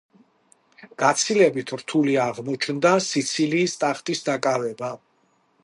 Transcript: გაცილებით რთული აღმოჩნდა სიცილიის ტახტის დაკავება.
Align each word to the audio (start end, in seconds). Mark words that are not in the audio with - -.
გაცილებით 1.01 1.73
რთული 1.81 2.17
აღმოჩნდა 2.23 2.95
სიცილიის 3.09 3.77
ტახტის 3.85 4.27
დაკავება. 4.31 4.91